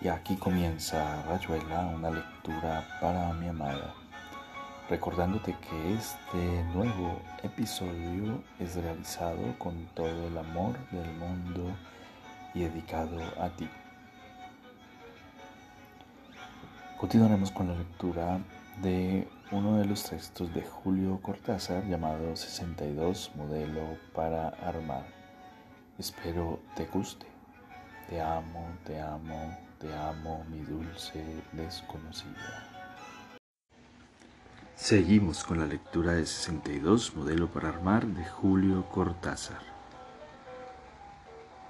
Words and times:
Y 0.00 0.06
aquí 0.06 0.36
comienza 0.36 1.22
Rayuela, 1.22 1.86
una 1.86 2.10
lectura 2.10 2.86
para 3.00 3.32
mi 3.32 3.48
amada, 3.48 3.94
recordándote 4.88 5.56
que 5.56 5.94
este 5.94 6.62
nuevo 6.72 7.20
episodio 7.42 8.40
es 8.60 8.76
realizado 8.76 9.58
con 9.58 9.86
todo 9.96 10.28
el 10.28 10.38
amor 10.38 10.78
del 10.90 11.12
mundo 11.14 11.74
y 12.54 12.60
dedicado 12.60 13.18
a 13.40 13.48
ti. 13.50 13.68
Continuaremos 16.96 17.50
con 17.50 17.66
la 17.66 17.74
lectura 17.74 18.38
de 18.80 19.26
uno 19.50 19.78
de 19.78 19.84
los 19.84 20.04
textos 20.04 20.54
de 20.54 20.62
Julio 20.62 21.18
Cortázar 21.20 21.84
llamado 21.86 22.36
62 22.36 23.32
Modelo 23.34 23.98
para 24.14 24.50
Armar. 24.64 25.06
Espero 25.98 26.60
te 26.76 26.86
guste. 26.86 27.26
Te 28.08 28.20
amo, 28.20 28.64
te 28.86 28.98
amo, 29.00 29.67
te 29.78 29.94
amo, 29.96 30.44
mi 30.50 30.60
dulce 30.62 31.22
desconocida. 31.52 32.66
Seguimos 34.74 35.44
con 35.44 35.58
la 35.58 35.66
lectura 35.66 36.12
de 36.12 36.26
62, 36.26 37.14
Modelo 37.14 37.48
para 37.48 37.68
Armar, 37.68 38.06
de 38.06 38.24
Julio 38.24 38.88
Cortázar. 38.90 39.60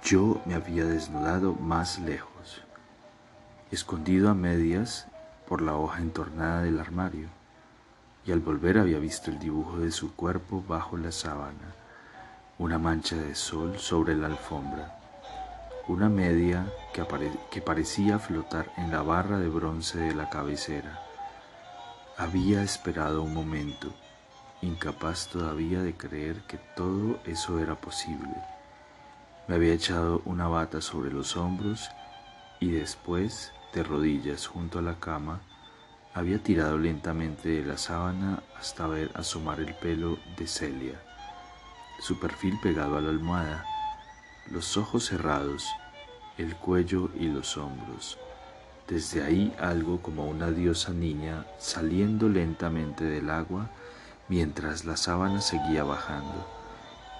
Yo 0.03 0.41
me 0.45 0.55
había 0.55 0.85
desnudado 0.85 1.53
más 1.53 1.99
lejos, 1.99 2.63
escondido 3.71 4.29
a 4.29 4.33
medias 4.33 5.07
por 5.47 5.61
la 5.61 5.75
hoja 5.75 6.01
entornada 6.01 6.63
del 6.63 6.79
armario, 6.79 7.27
y 8.25 8.31
al 8.31 8.39
volver 8.39 8.77
había 8.77 8.99
visto 8.99 9.29
el 9.29 9.39
dibujo 9.39 9.79
de 9.79 9.91
su 9.91 10.15
cuerpo 10.15 10.63
bajo 10.67 10.97
la 10.97 11.11
sábana, 11.11 11.75
una 12.57 12.79
mancha 12.79 13.15
de 13.15 13.35
sol 13.35 13.77
sobre 13.77 14.15
la 14.15 14.27
alfombra 14.27 14.98
una 15.89 16.07
media 16.07 16.71
que, 16.93 17.61
parecía 17.61 18.19
flotar 18.19 18.71
en 18.77 18.91
la 18.91 19.01
barra 19.01 19.39
de 19.39 19.49
bronce 19.49 19.97
de 19.97 20.13
la 20.13 20.29
cabecera. 20.29 21.03
Había 22.15 22.61
esperado 22.61 23.23
un 23.23 23.33
momento, 23.33 23.91
incapaz 24.61 25.29
todavía 25.29 25.81
de 25.81 25.95
creer 25.97 26.41
que 26.47 26.59
todo 26.75 27.19
eso 27.25 27.59
era 27.59 27.73
posible. 27.73 28.35
Me 29.47 29.55
había 29.55 29.73
echado 29.73 30.21
una 30.25 30.47
bata 30.47 30.79
sobre 30.79 31.11
los 31.11 31.35
hombros 31.35 31.89
y 32.59 32.69
después, 32.69 33.51
de 33.73 33.81
rodillas 33.83 34.45
junto 34.45 34.77
a 34.77 34.83
la 34.83 34.99
cama, 34.99 35.41
había 36.13 36.37
tirado 36.37 36.77
lentamente 36.77 37.49
de 37.49 37.65
la 37.65 37.79
sábana 37.79 38.43
hasta 38.59 38.85
ver 38.85 39.09
asomar 39.15 39.59
el 39.59 39.73
pelo 39.73 40.19
de 40.37 40.45
Celia, 40.45 41.01
su 41.99 42.19
perfil 42.19 42.59
pegado 42.61 42.95
a 42.95 43.01
la 43.01 43.09
almohada, 43.09 43.65
los 44.51 44.77
ojos 44.77 45.05
cerrados, 45.05 45.67
el 46.37 46.55
cuello 46.55 47.09
y 47.19 47.27
los 47.27 47.57
hombros. 47.57 48.17
Desde 48.87 49.23
ahí 49.23 49.53
algo 49.59 50.01
como 50.01 50.25
una 50.25 50.49
diosa 50.49 50.91
niña 50.91 51.45
saliendo 51.59 52.27
lentamente 52.27 53.03
del 53.03 53.29
agua 53.29 53.69
mientras 54.27 54.85
la 54.85 54.97
sábana 54.97 55.41
seguía 55.41 55.83
bajando 55.83 56.47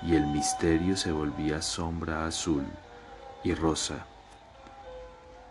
y 0.01 0.15
el 0.15 0.25
misterio 0.27 0.97
se 0.97 1.11
volvía 1.11 1.61
sombra 1.61 2.25
azul 2.25 2.65
y 3.43 3.53
rosa 3.53 4.05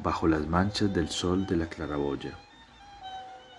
bajo 0.01 0.29
las 0.29 0.47
manchas 0.47 0.93
del 0.93 1.09
sol 1.09 1.47
de 1.47 1.57
la 1.57 1.67
claraboya. 1.67 2.33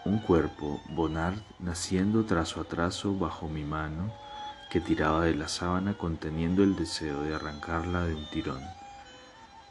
Un 0.06 0.20
cuerpo, 0.20 0.82
Bonard, 0.90 1.40
naciendo 1.60 2.26
trazo 2.26 2.62
a 2.62 2.64
trazo 2.64 3.14
bajo 3.18 3.48
mi 3.50 3.64
mano, 3.64 4.12
que 4.70 4.80
tiraba 4.82 5.26
de 5.26 5.36
la 5.36 5.48
sábana 5.48 5.96
conteniendo 5.98 6.64
el 6.64 6.76
deseo 6.76 7.24
de 7.24 7.36
arrancarla 7.36 8.06
de 8.06 8.16
un 8.16 8.26
tirón 8.30 8.62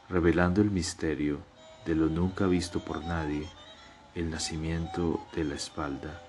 revelando 0.09 0.61
el 0.61 0.71
misterio 0.71 1.39
de 1.85 1.93
lo 1.93 2.07
nunca 2.07 2.47
visto 2.47 2.79
por 2.79 3.03
nadie, 3.05 3.47
el 4.15 4.31
nacimiento 4.31 5.23
de 5.35 5.43
la 5.43 5.55
espalda, 5.55 6.21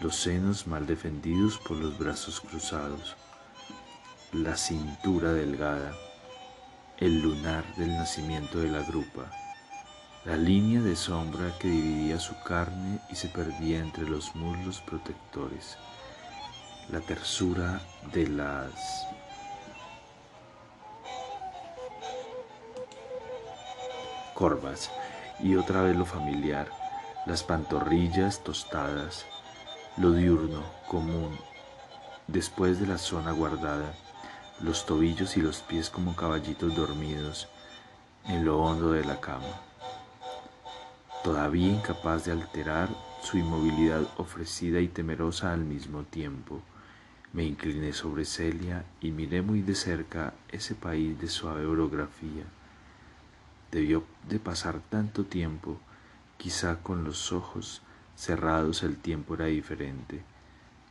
los 0.00 0.16
senos 0.16 0.66
mal 0.66 0.86
defendidos 0.86 1.58
por 1.58 1.76
los 1.76 1.96
brazos 1.96 2.40
cruzados, 2.40 3.16
la 4.32 4.56
cintura 4.56 5.32
delgada, 5.32 5.94
el 6.98 7.20
lunar 7.20 7.64
del 7.76 7.90
nacimiento 7.90 8.58
de 8.58 8.68
la 8.68 8.82
grupa, 8.82 9.30
la 10.24 10.36
línea 10.36 10.80
de 10.80 10.96
sombra 10.96 11.56
que 11.60 11.68
dividía 11.68 12.18
su 12.18 12.34
carne 12.42 12.98
y 13.10 13.14
se 13.14 13.28
perdía 13.28 13.78
entre 13.78 14.08
los 14.08 14.34
muslos 14.34 14.80
protectores, 14.80 15.78
la 16.90 17.00
tersura 17.00 17.80
de 18.12 18.26
las 18.28 19.06
corvas. 24.34 24.90
Y 25.40 25.56
otra 25.56 25.82
vez 25.82 25.96
lo 25.96 26.04
familiar, 26.04 26.68
las 27.26 27.42
pantorrillas 27.42 28.42
tostadas, 28.42 29.26
lo 29.96 30.12
diurno, 30.12 30.62
común, 30.88 31.36
después 32.26 32.80
de 32.80 32.86
la 32.86 32.98
zona 32.98 33.32
guardada, 33.32 33.94
los 34.60 34.86
tobillos 34.86 35.36
y 35.36 35.40
los 35.40 35.60
pies 35.60 35.90
como 35.90 36.16
caballitos 36.16 36.74
dormidos 36.74 37.48
en 38.26 38.44
lo 38.44 38.60
hondo 38.60 38.92
de 38.92 39.04
la 39.04 39.20
cama. 39.20 39.60
Todavía 41.22 41.68
incapaz 41.68 42.24
de 42.24 42.32
alterar 42.32 42.88
su 43.22 43.38
inmovilidad 43.38 44.02
ofrecida 44.16 44.80
y 44.80 44.88
temerosa 44.88 45.52
al 45.52 45.64
mismo 45.64 46.04
tiempo, 46.04 46.62
me 47.32 47.44
incliné 47.44 47.92
sobre 47.92 48.24
Celia 48.24 48.84
y 49.00 49.10
miré 49.10 49.42
muy 49.42 49.62
de 49.62 49.74
cerca 49.74 50.34
ese 50.50 50.74
país 50.74 51.20
de 51.20 51.28
suave 51.28 51.66
orografía 51.66 52.44
Debió 53.70 54.02
de 54.26 54.38
pasar 54.38 54.80
tanto 54.88 55.24
tiempo, 55.26 55.78
quizá 56.38 56.82
con 56.82 57.04
los 57.04 57.32
ojos 57.32 57.82
cerrados 58.16 58.82
el 58.82 58.96
tiempo 58.96 59.34
era 59.34 59.44
diferente. 59.44 60.22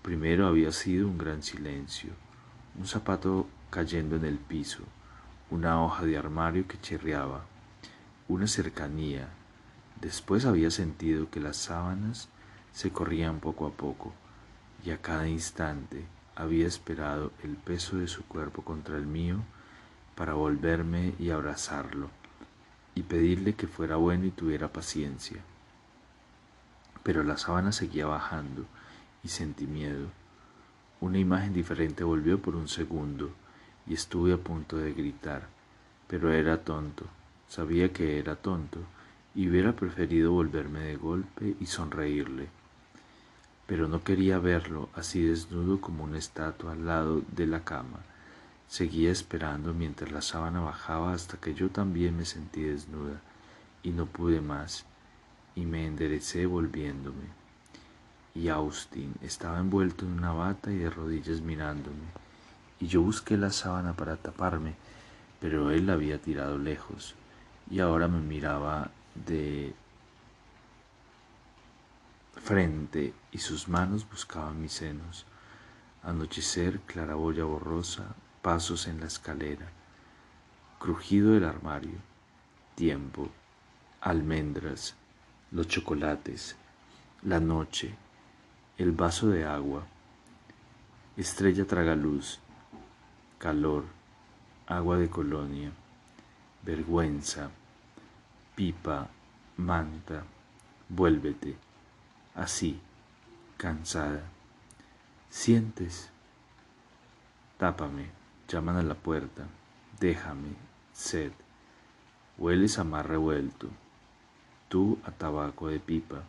Primero 0.03 0.45
había 0.45 0.71
sido 0.71 1.07
un 1.07 1.17
gran 1.17 1.41
silencio, 1.41 2.11
un 2.77 2.85
zapato 2.85 3.47
cayendo 3.71 4.15
en 4.15 4.25
el 4.25 4.37
piso, 4.37 4.83
una 5.49 5.83
hoja 5.83 6.05
de 6.05 6.17
armario 6.17 6.67
que 6.67 6.79
chirriaba, 6.79 7.45
una 8.27 8.45
cercanía. 8.45 9.27
Después 9.99 10.45
había 10.45 10.69
sentido 10.69 11.31
que 11.31 11.39
las 11.39 11.57
sábanas 11.57 12.29
se 12.73 12.91
corrían 12.91 13.39
poco 13.39 13.65
a 13.65 13.71
poco 13.71 14.13
y 14.85 14.91
a 14.91 15.01
cada 15.01 15.27
instante 15.27 16.05
había 16.37 16.67
esperado 16.67 17.31
el 17.43 17.55
peso 17.55 17.97
de 17.97 18.07
su 18.07 18.23
cuerpo 18.25 18.61
contra 18.61 18.95
el 18.95 19.07
mío 19.07 19.37
para 20.15 20.33
volverme 20.33 21.15
y 21.17 21.31
abrazarlo 21.31 22.11
y 22.93 23.01
pedirle 23.01 23.55
que 23.55 23.65
fuera 23.65 23.95
bueno 23.95 24.25
y 24.25 24.31
tuviera 24.31 24.67
paciencia. 24.67 25.37
Pero 27.01 27.23
la 27.23 27.37
sábana 27.37 27.71
seguía 27.71 28.05
bajando 28.05 28.65
y 29.23 29.29
sentí 29.29 29.65
miedo. 29.65 30.09
Una 31.01 31.17
imagen 31.17 31.53
diferente 31.53 32.03
volvió 32.03 32.39
por 32.39 32.55
un 32.55 32.67
segundo 32.67 33.31
y 33.87 33.95
estuve 33.95 34.33
a 34.33 34.37
punto 34.37 34.77
de 34.77 34.93
gritar, 34.93 35.47
pero 36.07 36.31
era 36.31 36.63
tonto, 36.63 37.05
sabía 37.47 37.91
que 37.91 38.19
era 38.19 38.35
tonto 38.35 38.79
y 39.33 39.49
hubiera 39.49 39.73
preferido 39.73 40.33
volverme 40.33 40.81
de 40.81 40.97
golpe 40.97 41.55
y 41.59 41.65
sonreírle. 41.65 42.47
Pero 43.67 43.87
no 43.87 44.03
quería 44.03 44.39
verlo 44.39 44.89
así 44.95 45.21
desnudo 45.21 45.79
como 45.79 46.03
una 46.03 46.17
estatua 46.17 46.71
al 46.71 46.85
lado 46.85 47.21
de 47.35 47.45
la 47.45 47.63
cama 47.63 47.99
Seguía 48.67 49.11
esperando 49.11 49.73
mientras 49.73 50.11
la 50.11 50.21
sábana 50.21 50.59
bajaba 50.59 51.13
hasta 51.13 51.37
que 51.37 51.53
yo 51.53 51.69
también 51.69 52.17
me 52.17 52.25
sentí 52.25 52.63
desnuda 52.63 53.21
y 53.81 53.91
no 53.91 54.05
pude 54.05 54.41
más 54.41 54.85
y 55.55 55.65
me 55.65 55.87
enderecé 55.87 56.45
volviéndome. 56.45 57.27
Y 58.35 58.49
Austin 58.49 59.15
estaba 59.21 59.59
envuelto 59.59 60.05
en 60.05 60.11
una 60.11 60.33
bata 60.33 60.71
y 60.71 60.77
de 60.77 60.89
rodillas 60.89 61.41
mirándome, 61.41 62.05
y 62.79 62.87
yo 62.87 63.01
busqué 63.01 63.37
la 63.37 63.51
sábana 63.51 63.93
para 63.93 64.17
taparme, 64.17 64.75
pero 65.39 65.71
él 65.71 65.87
la 65.87 65.93
había 65.93 66.21
tirado 66.21 66.57
lejos 66.57 67.15
y 67.71 67.79
ahora 67.79 68.07
me 68.07 68.19
miraba 68.19 68.91
de 69.25 69.73
frente 72.47 73.13
y 73.33 73.39
sus 73.39 73.67
manos 73.67 74.09
buscaban 74.09 74.61
mis 74.61 74.71
senos. 74.71 75.25
Anochecer, 76.01 76.79
claraboya 76.79 77.43
borrosa, 77.43 78.15
pasos 78.41 78.87
en 78.87 79.01
la 79.01 79.07
escalera, 79.07 79.67
crujido 80.79 81.33
del 81.33 81.43
armario, 81.43 81.97
tiempo, 82.75 83.27
almendras, 83.99 84.95
los 85.51 85.67
chocolates, 85.67 86.55
la 87.21 87.41
noche, 87.41 87.93
el 88.77 88.93
vaso 88.93 89.27
de 89.27 89.43
agua, 89.43 89.85
estrella 91.17 91.67
tragaluz, 91.67 92.39
calor, 93.39 93.83
agua 94.67 94.97
de 94.97 95.09
colonia, 95.09 95.71
vergüenza, 96.63 97.51
pipa, 98.55 99.09
manta, 99.57 100.23
vuélvete, 100.87 101.66
así, 102.37 102.79
cansada. 103.57 104.21
Sientes, 105.29 106.09
tápame. 107.57 108.15
Llaman 108.47 108.77
a 108.77 108.83
la 108.83 108.95
puerta. 108.95 109.43
Déjame, 109.99 110.55
sed. 110.93 111.33
Hueles 112.37 112.79
a 112.79 112.85
mar 112.85 113.07
revuelto. 113.09 113.67
tú 114.69 114.99
a 115.03 115.11
tabaco 115.11 115.67
de 115.67 115.79
pipa. 115.79 116.23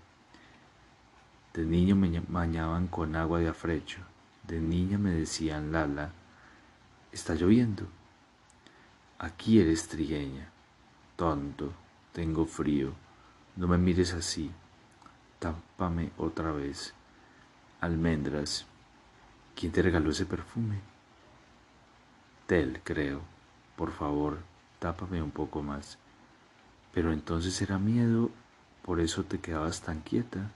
De 1.55 1.64
niño 1.64 1.96
me 1.96 2.20
bañaban 2.20 2.87
con 2.87 3.16
agua 3.16 3.40
de 3.40 3.49
afrecho, 3.49 3.99
de 4.46 4.60
niña 4.60 4.96
me 4.96 5.10
decían 5.10 5.72
Lala, 5.72 6.12
está 7.10 7.34
lloviendo. 7.34 7.87
Aquí 9.19 9.60
eres 9.60 9.88
trigueña, 9.88 10.50
tonto, 11.16 11.72
tengo 12.12 12.46
frío, 12.46 12.93
no 13.56 13.66
me 13.66 13.76
mires 13.76 14.14
así, 14.14 14.52
tápame 15.78 16.10
otra 16.19 16.50
vez. 16.50 16.92
Almendras, 17.80 18.66
¿quién 19.54 19.70
te 19.70 19.80
regaló 19.80 20.10
ese 20.10 20.26
perfume? 20.26 20.80
Tel, 22.48 22.80
creo, 22.82 23.20
por 23.76 23.92
favor, 23.92 24.38
tápame 24.80 25.22
un 25.22 25.30
poco 25.30 25.62
más. 25.62 25.96
Pero 26.92 27.12
entonces 27.12 27.62
era 27.62 27.78
miedo, 27.78 28.30
por 28.82 28.98
eso 28.98 29.22
te 29.22 29.38
quedabas 29.38 29.80
tan 29.80 30.00
quieta. 30.00 30.50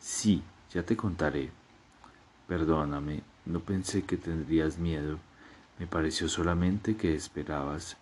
Sí, 0.00 0.42
ya 0.74 0.82
te 0.82 0.96
contaré. 0.96 1.50
Perdóname, 2.48 3.22
no 3.46 3.60
pensé 3.60 4.02
que 4.02 4.16
tendrías 4.16 4.78
miedo. 4.78 5.20
Me 5.78 5.86
pareció 5.86 6.28
solamente 6.28 6.96
que 6.96 7.14
esperabas. 7.14 7.96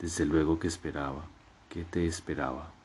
Desde 0.00 0.26
luego 0.26 0.58
que 0.58 0.66
esperaba. 0.66 1.22
que 1.68 1.84
te 1.84 2.06
esperaba? 2.06 2.81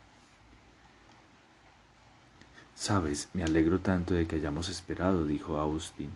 Sabes, 2.78 3.28
me 3.34 3.44
alegro 3.44 3.80
tanto 3.80 4.14
de 4.14 4.28
que 4.28 4.36
hayamos 4.36 4.70
esperado, 4.70 5.26
dijo 5.26 5.58
Austin. 5.58 6.12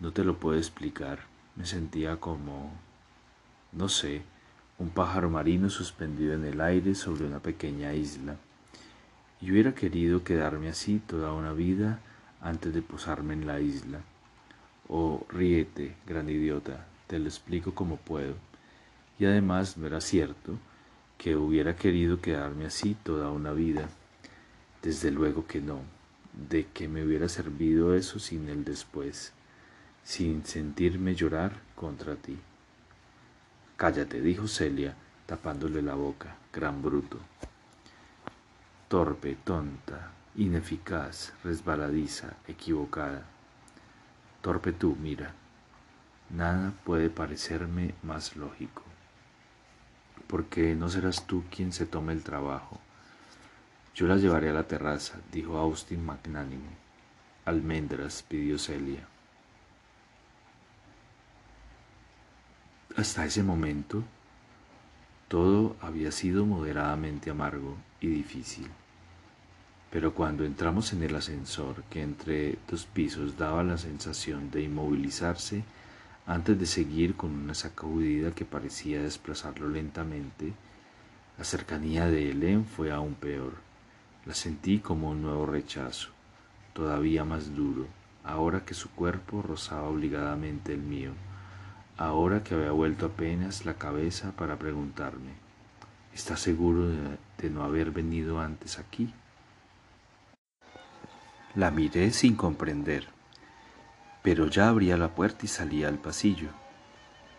No 0.00 0.12
te 0.12 0.24
lo 0.24 0.40
puedo 0.40 0.58
explicar. 0.58 1.20
Me 1.54 1.66
sentía 1.66 2.16
como... 2.16 2.72
no 3.70 3.88
sé, 3.88 4.22
un 4.80 4.90
pájaro 4.90 5.30
marino 5.30 5.70
suspendido 5.70 6.34
en 6.34 6.44
el 6.46 6.60
aire 6.60 6.96
sobre 6.96 7.24
una 7.24 7.38
pequeña 7.38 7.94
isla. 7.94 8.34
Y 9.40 9.52
hubiera 9.52 9.72
querido 9.72 10.24
quedarme 10.24 10.68
así 10.68 10.98
toda 10.98 11.32
una 11.32 11.52
vida 11.52 12.00
antes 12.40 12.74
de 12.74 12.82
posarme 12.82 13.34
en 13.34 13.46
la 13.46 13.60
isla. 13.60 14.00
Oh, 14.88 15.24
ríete, 15.28 15.94
gran 16.08 16.28
idiota, 16.28 16.88
te 17.06 17.20
lo 17.20 17.26
explico 17.26 17.72
como 17.72 17.98
puedo. 17.98 18.34
Y 19.20 19.26
además 19.26 19.76
no 19.76 19.86
era 19.86 20.00
cierto 20.00 20.58
que 21.18 21.36
hubiera 21.36 21.76
querido 21.76 22.20
quedarme 22.20 22.66
así 22.66 22.96
toda 23.04 23.30
una 23.30 23.52
vida. 23.52 23.88
Desde 24.84 25.10
luego 25.10 25.46
que 25.46 25.62
no. 25.62 25.80
De 26.50 26.66
que 26.66 26.88
me 26.88 27.02
hubiera 27.02 27.30
servido 27.30 27.94
eso 27.94 28.18
sin 28.18 28.50
el 28.50 28.64
después, 28.64 29.32
sin 30.02 30.44
sentirme 30.44 31.14
llorar 31.14 31.52
contra 31.74 32.16
ti. 32.16 32.38
Cállate, 33.78 34.20
dijo 34.20 34.46
Celia, 34.46 34.94
tapándole 35.24 35.80
la 35.80 35.94
boca, 35.94 36.36
gran 36.52 36.82
bruto. 36.82 37.18
Torpe, 38.88 39.38
tonta, 39.42 40.12
ineficaz, 40.36 41.32
resbaladiza, 41.42 42.34
equivocada. 42.46 43.24
Torpe 44.42 44.72
tú, 44.72 44.98
mira. 45.00 45.32
Nada 46.28 46.74
puede 46.84 47.08
parecerme 47.08 47.94
más 48.02 48.36
lógico. 48.36 48.82
Porque 50.26 50.74
no 50.74 50.90
serás 50.90 51.26
tú 51.26 51.42
quien 51.50 51.72
se 51.72 51.86
tome 51.86 52.12
el 52.12 52.22
trabajo. 52.22 52.83
Yo 53.94 54.08
la 54.08 54.16
llevaré 54.16 54.50
a 54.50 54.52
la 54.52 54.66
terraza, 54.66 55.20
dijo 55.30 55.56
Austin 55.56 56.04
magnánimo. 56.04 56.68
Almendras, 57.44 58.24
pidió 58.26 58.58
Celia. 58.58 59.06
Hasta 62.96 63.24
ese 63.24 63.42
momento, 63.42 64.02
todo 65.28 65.76
había 65.80 66.10
sido 66.10 66.44
moderadamente 66.44 67.30
amargo 67.30 67.76
y 68.00 68.08
difícil. 68.08 68.68
Pero 69.92 70.12
cuando 70.12 70.44
entramos 70.44 70.92
en 70.92 71.04
el 71.04 71.14
ascensor, 71.14 71.84
que 71.84 72.02
entre 72.02 72.58
dos 72.68 72.86
pisos 72.86 73.36
daba 73.36 73.62
la 73.62 73.78
sensación 73.78 74.50
de 74.50 74.62
inmovilizarse 74.62 75.62
antes 76.26 76.58
de 76.58 76.66
seguir 76.66 77.14
con 77.14 77.30
una 77.30 77.54
sacudida 77.54 78.32
que 78.32 78.44
parecía 78.44 79.02
desplazarlo 79.02 79.68
lentamente, 79.68 80.52
la 81.38 81.44
cercanía 81.44 82.06
de 82.06 82.30
Helen 82.30 82.64
fue 82.64 82.90
aún 82.90 83.14
peor. 83.14 83.63
La 84.26 84.34
sentí 84.34 84.78
como 84.78 85.10
un 85.10 85.22
nuevo 85.22 85.46
rechazo, 85.46 86.10
todavía 86.72 87.24
más 87.24 87.54
duro, 87.54 87.86
ahora 88.24 88.64
que 88.64 88.74
su 88.74 88.90
cuerpo 88.90 89.42
rozaba 89.42 89.88
obligadamente 89.88 90.72
el 90.72 90.80
mío 90.80 91.12
ahora 91.96 92.42
que 92.42 92.54
había 92.54 92.72
vuelto 92.72 93.06
apenas 93.06 93.64
la 93.64 93.74
cabeza 93.74 94.32
para 94.32 94.58
preguntarme, 94.58 95.30
¿estás 96.12 96.40
seguro 96.40 96.88
de, 96.88 97.50
no 97.50 97.62
haber 97.62 97.90
venido 97.90 98.40
antes 98.40 98.78
aquí? 98.78 99.12
La 101.54 101.70
miré 101.70 102.10
sin 102.10 102.34
comprender, 102.34 103.06
pero 104.22 104.46
ya 104.48 104.68
abría 104.68 104.96
la 104.96 105.14
puerta 105.14 105.44
y 105.44 105.48
salía 105.48 105.88
al 105.88 105.98
pasillo. 105.98 106.48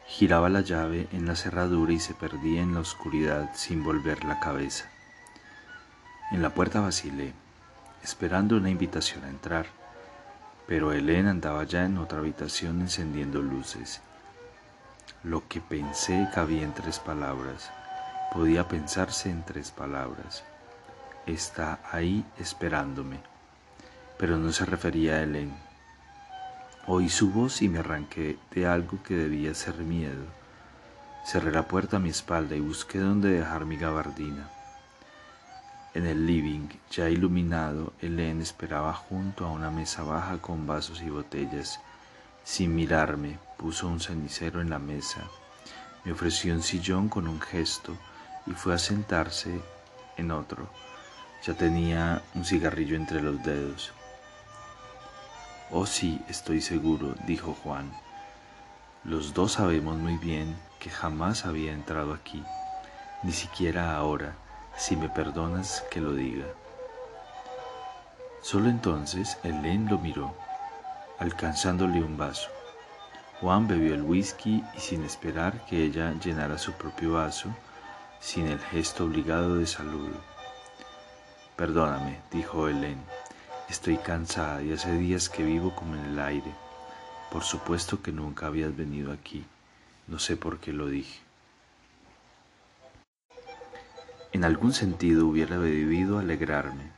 Giraba 0.08 0.50
la 0.50 0.62
llave 0.62 1.08
en 1.12 1.26
la 1.26 1.36
cerradura 1.36 1.92
y 1.92 2.00
se 2.00 2.14
perdía 2.14 2.62
en 2.62 2.76
la 2.76 2.82
oscuridad 2.82 3.50
sin 3.56 3.84
volver 3.84 4.24
la 4.24 4.40
cabeza. 4.40 4.90
En 6.32 6.42
la 6.42 6.50
puerta 6.50 6.82
vacilé, 6.82 7.34
esperando 8.04 8.58
una 8.58 8.70
invitación 8.70 9.24
a 9.24 9.30
entrar, 9.30 9.68
pero 10.68 10.92
Elena 10.92 11.30
andaba 11.30 11.64
ya 11.64 11.86
en 11.86 11.98
otra 11.98 12.20
habitación 12.20 12.82
encendiendo 12.82 13.42
luces 13.42 14.02
lo 15.26 15.48
que 15.48 15.60
pensé 15.60 16.30
cabía 16.34 16.62
en 16.62 16.74
tres 16.74 17.00
palabras, 17.00 17.72
podía 18.32 18.68
pensarse 18.68 19.32
en 19.32 19.44
tres 19.44 19.72
palabras. 19.72 20.44
Está 21.26 21.80
ahí 21.92 22.24
esperándome. 22.38 23.18
Pero 24.20 24.38
no 24.38 24.52
se 24.52 24.66
refería 24.66 25.16
a 25.16 25.24
Helen. 25.24 25.52
Oí 26.86 27.10
su 27.10 27.32
voz 27.32 27.64
y 27.64 27.70
me 27.70 27.80
arranqué 27.80 28.38
de 28.52 28.68
algo 28.68 29.02
que 29.02 29.16
debía 29.16 29.56
ser 29.56 29.78
miedo. 29.78 30.26
Cerré 31.26 31.52
la 31.52 31.68
puerta 31.68 31.98
a 31.98 32.00
mi 32.00 32.10
espalda 32.10 32.56
y 32.56 32.60
busqué 32.60 33.00
dónde 33.00 33.30
dejar 33.30 33.66
mi 33.66 33.78
gabardina. 33.78 34.48
En 35.96 36.06
el 36.06 36.28
living, 36.28 36.68
ya 36.92 37.08
iluminado, 37.08 37.94
Helen 38.02 38.42
esperaba 38.42 38.94
junto 38.94 39.46
a 39.46 39.52
una 39.52 39.72
mesa 39.72 40.04
baja 40.04 40.40
con 40.42 40.68
vasos 40.68 41.02
y 41.02 41.10
botellas 41.10 41.80
sin 42.44 42.76
mirarme, 42.76 43.40
puso 43.58 43.88
un 43.88 44.02
cenicero 44.02 44.60
en 44.60 44.70
la 44.70 44.78
mesa, 44.78 45.22
me 46.04 46.12
ofreció 46.12 46.54
un 46.54 46.64
sillón 46.64 47.08
con 47.08 47.30
un 47.30 47.40
gesto 47.40 47.98
y 48.46 48.52
fue 48.52 48.76
a 48.76 48.78
sentarse 48.78 49.62
en 50.18 50.32
otro. 50.32 50.68
Ya 51.48 51.54
tenía 51.54 52.22
un 52.34 52.44
cigarrillo 52.44 52.98
entre 52.98 53.22
los 53.22 53.42
dedos. 53.44 53.94
Oh 55.72 55.86
sí, 55.86 56.22
estoy 56.28 56.60
seguro, 56.60 57.16
dijo 57.26 57.56
Juan. 57.64 57.90
Los 59.06 59.34
dos 59.34 59.54
sabemos 59.54 59.96
muy 59.96 60.18
bien 60.18 60.58
que 60.78 60.90
jamás 60.90 61.46
había 61.46 61.72
entrado 61.72 62.14
aquí, 62.14 62.44
ni 63.24 63.32
siquiera 63.32 63.96
ahora, 63.96 64.36
si 64.78 64.96
me 64.96 65.10
perdonas 65.10 65.84
que 65.90 66.02
lo 66.02 66.14
diga. 66.14 66.46
Solo 68.42 68.70
entonces 68.70 69.38
Helen 69.44 69.88
lo 69.90 69.98
miró 69.98 70.46
alcanzándole 71.20 72.04
un 72.04 72.18
vaso. 72.18 72.50
Juan 73.40 73.68
bebió 73.68 73.94
el 73.94 74.04
whisky 74.04 74.64
y 74.76 74.80
sin 74.80 75.04
esperar 75.04 75.66
que 75.66 75.84
ella 75.84 76.14
llenara 76.14 76.58
su 76.58 76.74
propio 76.74 77.14
vaso, 77.14 77.50
sin 78.20 78.48
el 78.48 78.60
gesto 78.60 79.06
obligado 79.06 79.58
de 79.58 79.68
saludo. 79.68 80.22
Perdóname, 81.56 82.20
dijo 82.32 82.68
Helen, 82.68 83.00
estoy 83.70 83.98
cansada 83.98 84.62
y 84.62 84.74
hace 84.74 84.92
días 84.94 85.30
que 85.30 85.44
vivo 85.44 85.76
como 85.76 85.96
en 85.96 86.06
el 86.06 86.20
aire. 86.20 86.52
Por 87.32 87.44
supuesto 87.44 88.02
que 88.02 88.12
nunca 88.12 88.48
habías 88.48 88.76
venido 88.76 89.12
aquí, 89.12 89.46
no 90.08 90.20
sé 90.20 90.38
por 90.38 90.60
qué 90.60 90.72
lo 90.74 90.88
dije. 90.88 91.25
En 94.36 94.44
algún 94.44 94.74
sentido 94.74 95.28
hubiera 95.28 95.58
debido 95.58 96.20
alegrarme. 96.20 96.92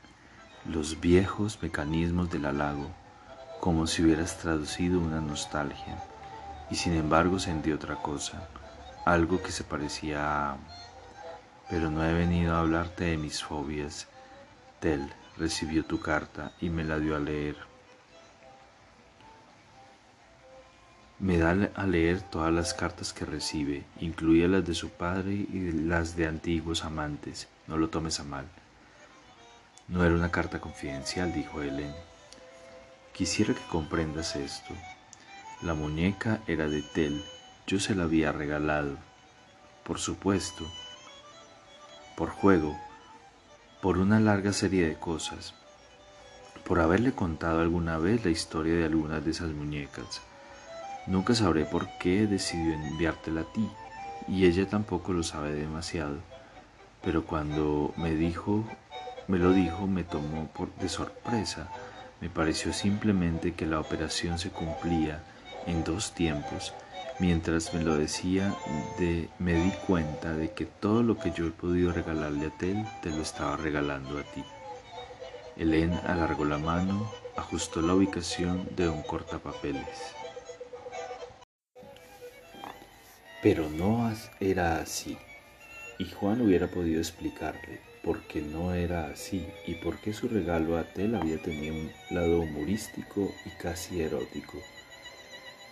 Los 0.64 1.00
viejos 1.00 1.62
mecanismos 1.62 2.32
del 2.32 2.46
halago, 2.46 2.90
como 3.60 3.86
si 3.86 4.02
hubieras 4.02 4.38
traducido 4.38 4.98
una 4.98 5.20
nostalgia, 5.20 6.02
y 6.68 6.74
sin 6.74 6.94
embargo 6.94 7.38
sentí 7.38 7.70
otra 7.70 7.94
cosa, 8.02 8.48
algo 9.04 9.40
que 9.40 9.52
se 9.52 9.62
parecía 9.62 10.50
a... 10.50 10.56
Pero 11.70 11.92
no 11.92 12.04
he 12.04 12.12
venido 12.12 12.56
a 12.56 12.58
hablarte 12.58 13.04
de 13.04 13.18
mis 13.18 13.40
fobias. 13.40 14.08
Tel 14.80 15.08
recibió 15.36 15.84
tu 15.84 16.00
carta 16.00 16.50
y 16.60 16.70
me 16.70 16.82
la 16.82 16.98
dio 16.98 17.14
a 17.14 17.20
leer. 17.20 17.67
Me 21.20 21.36
da 21.36 21.70
a 21.74 21.84
leer 21.84 22.22
todas 22.22 22.52
las 22.52 22.74
cartas 22.74 23.12
que 23.12 23.24
recibe, 23.24 23.84
incluidas 24.00 24.50
las 24.50 24.64
de 24.64 24.74
su 24.74 24.90
padre 24.90 25.32
y 25.32 25.72
las 25.72 26.14
de 26.14 26.28
antiguos 26.28 26.84
amantes. 26.84 27.48
No 27.66 27.76
lo 27.76 27.88
tomes 27.88 28.20
a 28.20 28.24
mal. 28.24 28.46
No 29.88 30.04
era 30.04 30.14
una 30.14 30.30
carta 30.30 30.60
confidencial, 30.60 31.32
dijo 31.32 31.60
Helen. 31.60 31.92
Quisiera 33.12 33.52
que 33.52 33.66
comprendas 33.68 34.36
esto. 34.36 34.74
La 35.60 35.74
muñeca 35.74 36.40
era 36.46 36.68
de 36.68 36.82
Tel, 36.82 37.24
yo 37.66 37.80
se 37.80 37.96
la 37.96 38.04
había 38.04 38.30
regalado. 38.30 38.96
Por 39.82 39.98
supuesto, 39.98 40.64
por 42.16 42.30
juego, 42.30 42.78
por 43.82 43.98
una 43.98 44.20
larga 44.20 44.52
serie 44.52 44.86
de 44.86 44.94
cosas, 44.94 45.52
por 46.64 46.78
haberle 46.78 47.12
contado 47.12 47.60
alguna 47.60 47.98
vez 47.98 48.24
la 48.24 48.30
historia 48.30 48.76
de 48.76 48.84
algunas 48.84 49.24
de 49.24 49.32
esas 49.32 49.50
muñecas. 49.50 50.22
Nunca 51.08 51.34
sabré 51.34 51.64
por 51.64 51.88
qué 51.98 52.26
decidió 52.26 52.74
enviártela 52.74 53.40
a 53.40 53.52
ti, 53.52 53.66
y 54.28 54.44
ella 54.44 54.68
tampoco 54.68 55.14
lo 55.14 55.22
sabe 55.22 55.54
demasiado, 55.54 56.18
pero 57.02 57.24
cuando 57.24 57.94
me 57.96 58.14
dijo, 58.14 58.64
me 59.26 59.38
lo 59.38 59.52
dijo, 59.52 59.86
me 59.86 60.04
tomó 60.04 60.48
por 60.48 60.74
de 60.74 60.90
sorpresa. 60.90 61.68
Me 62.20 62.28
pareció 62.28 62.74
simplemente 62.74 63.54
que 63.54 63.64
la 63.64 63.80
operación 63.80 64.38
se 64.38 64.50
cumplía 64.50 65.22
en 65.66 65.82
dos 65.82 66.12
tiempos. 66.12 66.74
Mientras 67.20 67.72
me 67.72 67.82
lo 67.82 67.96
decía, 67.96 68.54
de, 68.98 69.30
me 69.38 69.54
di 69.54 69.70
cuenta 69.86 70.34
de 70.34 70.52
que 70.52 70.66
todo 70.66 71.02
lo 71.02 71.18
que 71.18 71.30
yo 71.30 71.46
he 71.46 71.50
podido 71.50 71.92
regalarle 71.92 72.46
a 72.46 72.50
Tel, 72.50 72.86
te 73.02 73.08
lo 73.10 73.22
estaba 73.22 73.56
regalando 73.56 74.18
a 74.18 74.22
ti. 74.22 74.44
Helen 75.56 75.92
alargó 76.06 76.44
la 76.44 76.58
mano, 76.58 77.10
ajustó 77.36 77.80
la 77.80 77.94
ubicación 77.94 78.68
de 78.76 78.88
un 78.88 79.02
cortapapeles. 79.02 80.17
Pero 83.40 83.70
no 83.70 84.12
era 84.40 84.80
así. 84.80 85.16
Y 85.98 86.06
Juan 86.06 86.40
hubiera 86.40 86.66
podido 86.66 86.98
explicarle 86.98 87.80
por 88.02 88.22
qué 88.22 88.40
no 88.40 88.74
era 88.74 89.06
así 89.06 89.46
y 89.66 89.74
por 89.74 90.00
qué 90.00 90.12
su 90.12 90.28
regalo 90.28 90.76
a 90.76 90.84
Tel 90.84 91.14
había 91.14 91.40
tenido 91.40 91.74
un 91.74 91.90
lado 92.10 92.40
humorístico 92.40 93.32
y 93.46 93.50
casi 93.62 94.00
erótico. 94.00 94.58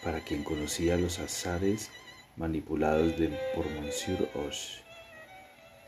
Para 0.04 0.20
quien 0.20 0.44
conocía 0.44 0.96
los 0.96 1.18
azares 1.18 1.90
manipulados 2.36 3.14
por 3.54 3.68
Monsieur 3.70 4.28
Hoche. 4.34 4.82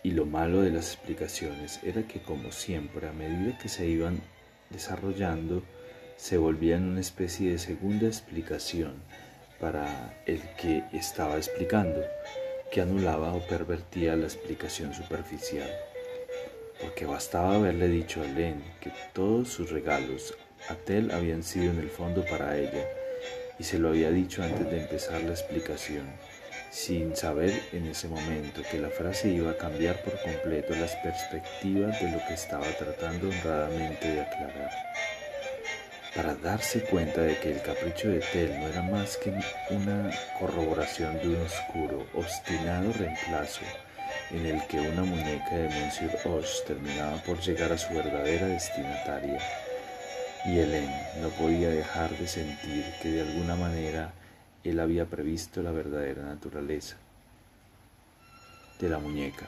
Y 0.03 0.13
lo 0.13 0.27
malo 0.27 0.63
de 0.63 0.71
las 0.71 0.95
explicaciones 0.95 1.79
era 1.85 2.09
que, 2.09 2.21
como 2.21 2.51
siempre, 2.51 3.07
a 3.07 3.13
medida 3.13 3.57
que 3.59 3.69
se 3.69 3.87
iban 3.87 4.21
desarrollando, 4.71 5.63
se 6.17 6.39
volvían 6.39 6.89
una 6.89 7.01
especie 7.01 7.53
de 7.53 7.59
segunda 7.59 8.07
explicación 8.07 8.95
para 9.61 10.15
el 10.27 10.41
que 10.57 10.85
estaba 10.93 11.37
explicando, 11.37 12.03
que 12.71 12.81
anulaba 12.81 13.33
o 13.33 13.41
pervertía 13.47 14.17
la 14.17 14.25
explicación 14.25 14.95
superficial. 14.95 15.71
Porque 16.81 17.07
bastaba 17.07 17.57
haberle 17.57 17.89
dicho 17.89 18.23
a 18.23 18.25
Len 18.25 18.63
que 18.81 18.93
todos 19.13 19.49
sus 19.49 19.71
regalos 19.71 20.37
a 20.69 20.75
Tel 20.75 21.11
habían 21.11 21.43
sido 21.43 21.73
en 21.73 21.79
el 21.79 21.89
fondo 21.89 22.25
para 22.25 22.57
ella, 22.57 22.87
y 23.59 23.65
se 23.65 23.79
lo 23.79 23.89
había 23.89 24.11
dicho 24.11 24.43
antes 24.43 24.71
de 24.71 24.83
empezar 24.83 25.21
la 25.23 25.31
explicación, 25.31 26.07
sin 26.71 27.17
saber 27.17 27.61
en 27.73 27.87
ese 27.87 28.09
momento 28.09 28.63
que 28.71 28.79
la 28.79 28.91
frase 28.91 29.29
iba 29.29 29.51
a 29.51 29.57
cambiar 29.57 30.03
por 30.03 30.21
completo 30.23 30.75
las 30.77 30.95
perspectivas 30.97 32.01
de 32.01 32.13
lo 32.13 32.19
que 32.27 32.35
estaba 32.35 32.67
tratando 32.79 33.29
honradamente 33.29 34.13
de 34.13 34.21
aclarar 34.21 34.71
para 36.15 36.35
darse 36.35 36.83
cuenta 36.85 37.21
de 37.23 37.39
que 37.39 37.53
el 37.53 37.63
capricho 37.63 38.09
de 38.09 38.21
Tel 38.21 38.59
no 38.59 38.69
era 38.69 38.83
más 38.83 39.17
que 39.17 39.33
una 39.71 40.11
corroboración 40.39 41.19
de 41.19 41.29
un 41.29 41.43
oscuro, 41.43 42.07
obstinado 42.15 42.93
reemplazo 42.93 43.63
en 44.31 44.47
el 44.47 44.67
que 44.67 44.81
una 44.81 45.05
muñeca 45.05 45.57
de 45.57 45.69
Monsieur 45.69 46.19
Hoche 46.25 46.65
terminaba 46.67 47.17
por 47.23 47.39
llegar 47.41 47.73
a 47.73 47.79
su 47.79 47.93
verdadera 47.95 48.47
destinataria. 48.47 49.41
Y 50.45 50.59
Hélène 50.59 50.95
no 51.21 51.29
podía 51.31 51.69
dejar 51.69 52.11
de 52.11 52.27
sentir 52.27 52.85
que 53.03 53.11
de 53.11 53.23
alguna 53.23 53.57
manera 53.57 54.13
él 54.65 54.81
había 54.81 55.07
previsto 55.07 55.63
la 55.63 55.73
verdadera 55.73 56.23
naturaleza 56.23 56.97
de 58.79 58.89
la 58.89 58.99
muñeca, 58.99 59.47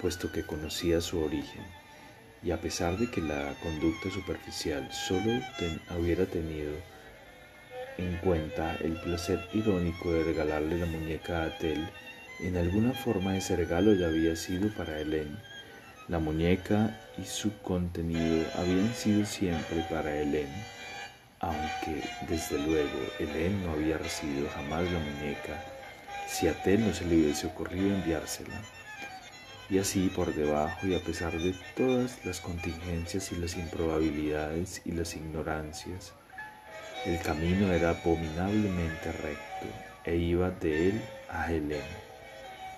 puesto 0.00 0.32
que 0.32 0.46
conocía 0.46 1.00
su 1.00 1.22
origen 1.22 1.64
y 2.44 2.50
a 2.50 2.60
pesar 2.60 2.98
de 2.98 3.10
que 3.10 3.22
la 3.22 3.54
conducta 3.62 4.10
superficial 4.10 4.88
solo 4.92 5.40
hubiera 5.98 6.26
tenido 6.26 6.72
en 7.96 8.16
cuenta 8.18 8.76
el 8.76 9.00
placer 9.00 9.40
irónico 9.54 10.12
de 10.12 10.24
regalarle 10.24 10.78
la 10.78 10.86
muñeca 10.86 11.44
a 11.44 11.58
Tel, 11.58 11.88
en 12.40 12.56
alguna 12.56 12.92
forma 12.92 13.36
ese 13.36 13.56
regalo 13.56 13.94
ya 13.94 14.08
había 14.08 14.36
sido 14.36 14.68
para 14.74 15.00
Helen. 15.00 15.38
La 16.08 16.18
muñeca 16.18 17.00
y 17.16 17.24
su 17.24 17.56
contenido 17.62 18.44
habían 18.56 18.92
sido 18.94 19.24
siempre 19.24 19.86
para 19.88 20.14
Helen, 20.14 20.48
aunque 21.40 22.02
desde 22.28 22.58
luego 22.58 22.98
Helen 23.18 23.64
no 23.64 23.72
había 23.72 23.96
recibido 23.96 24.48
jamás 24.50 24.84
la 24.90 24.98
muñeca 24.98 25.64
si 26.26 26.48
a 26.48 26.62
Tel 26.62 26.86
no 26.86 26.92
se 26.92 27.06
le 27.06 27.16
hubiese 27.16 27.46
ocurrido 27.46 27.94
enviársela. 27.94 28.60
Y 29.70 29.78
así 29.78 30.10
por 30.14 30.34
debajo 30.34 30.86
y 30.86 30.94
a 30.94 31.00
pesar 31.00 31.32
de 31.32 31.54
todas 31.74 32.22
las 32.24 32.40
contingencias 32.40 33.32
y 33.32 33.36
las 33.36 33.56
improbabilidades 33.56 34.82
y 34.84 34.92
las 34.92 35.16
ignorancias, 35.16 36.12
el 37.06 37.18
camino 37.20 37.72
era 37.72 37.90
abominablemente 37.90 39.12
recto 39.12 39.66
e 40.04 40.16
iba 40.16 40.50
de 40.50 40.90
él 40.90 41.02
a 41.30 41.50
Helen. 41.50 41.80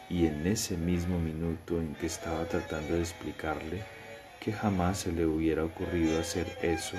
Y 0.08 0.26
en 0.26 0.46
ese 0.46 0.76
mismo 0.76 1.18
minuto 1.18 1.80
en 1.80 1.94
que 1.96 2.06
estaba 2.06 2.44
tratando 2.44 2.94
de 2.94 3.00
explicarle 3.00 3.82
que 4.38 4.52
jamás 4.52 4.98
se 4.98 5.12
le 5.12 5.26
hubiera 5.26 5.64
ocurrido 5.64 6.20
hacer 6.20 6.46
eso 6.62 6.96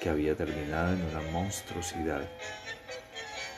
que 0.00 0.08
había 0.08 0.34
terminado 0.34 0.94
en 0.94 1.02
una 1.02 1.20
monstruosidad, 1.30 2.28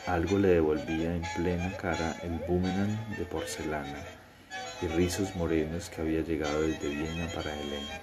algo 0.07 0.39
le 0.39 0.49
devolvía 0.49 1.15
en 1.15 1.23
plena 1.35 1.75
cara 1.79 2.17
el 2.23 2.33
boomerang 2.47 3.17
de 3.17 3.25
porcelana 3.25 4.22
y 4.83 4.89
rizos 4.89 5.37
morenos 5.37 5.89
que 5.89 6.01
había 6.01 6.23
llegado 6.23 6.63
desde 6.63 6.89
Viena 6.89 7.29
para 7.33 7.55
Elena. 7.55 8.01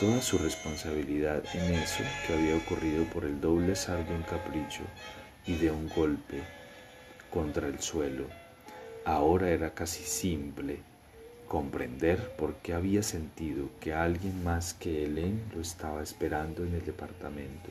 Toda 0.00 0.22
su 0.22 0.38
responsabilidad 0.38 1.42
en 1.54 1.74
eso 1.74 2.02
que 2.26 2.34
había 2.34 2.56
ocurrido 2.56 3.04
por 3.04 3.24
el 3.24 3.40
doble 3.40 3.74
de 3.74 4.14
un 4.14 4.22
capricho 4.22 4.82
y 5.46 5.56
de 5.56 5.70
un 5.70 5.88
golpe 5.90 6.42
contra 7.30 7.66
el 7.66 7.80
suelo, 7.80 8.26
ahora 9.04 9.50
era 9.50 9.74
casi 9.74 10.04
simple 10.04 10.78
comprender 11.46 12.34
por 12.36 12.56
qué 12.56 12.72
había 12.72 13.02
sentido 13.02 13.68
que 13.78 13.92
alguien 13.92 14.42
más 14.42 14.74
que 14.74 15.04
Helen 15.04 15.42
lo 15.54 15.60
estaba 15.60 16.02
esperando 16.02 16.64
en 16.64 16.74
el 16.74 16.84
departamento, 16.84 17.68